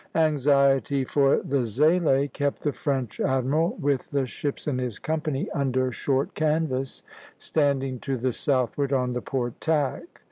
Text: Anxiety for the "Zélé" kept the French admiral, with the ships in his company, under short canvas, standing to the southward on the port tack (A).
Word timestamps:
Anxiety 0.15 1.05
for 1.05 1.43
the 1.43 1.57
"Zélé" 1.59 2.33
kept 2.33 2.63
the 2.63 2.73
French 2.73 3.19
admiral, 3.19 3.77
with 3.79 4.09
the 4.09 4.25
ships 4.25 4.67
in 4.67 4.79
his 4.79 4.97
company, 4.97 5.47
under 5.51 5.91
short 5.91 6.33
canvas, 6.33 7.03
standing 7.37 7.99
to 7.99 8.17
the 8.17 8.33
southward 8.33 8.91
on 8.93 9.11
the 9.11 9.21
port 9.21 9.61
tack 9.61 10.01
(A). 10.01 10.07